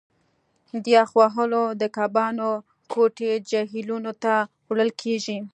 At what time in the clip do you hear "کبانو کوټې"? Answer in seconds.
1.95-3.31